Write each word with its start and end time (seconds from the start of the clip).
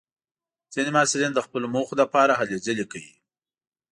ځینې 0.73 0.89
محصلین 0.95 1.31
د 1.35 1.39
خپلو 1.45 1.67
موخو 1.73 1.93
لپاره 2.01 2.37
هلې 2.39 2.57
ځلې 2.65 2.85
کوي. 2.91 3.13